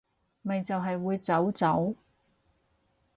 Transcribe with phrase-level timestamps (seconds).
[0.41, 1.93] 咪就係會早走